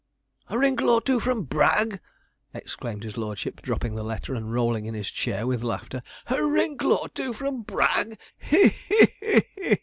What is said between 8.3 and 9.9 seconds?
he he he he!